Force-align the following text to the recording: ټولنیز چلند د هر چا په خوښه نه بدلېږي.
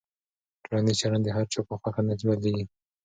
ټولنیز 0.65 0.95
چلند 1.01 1.23
د 1.25 1.29
هر 1.37 1.45
چا 1.53 1.59
په 1.67 1.75
خوښه 1.81 2.01
نه 2.07 2.13
بدلېږي. 2.29 2.63